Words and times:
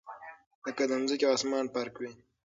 لكه 0.65 0.83
دځمكي 0.89 1.25
او 1.27 1.35
اسمان 1.37 1.65
فرق 1.73 1.93
وي 2.01 2.11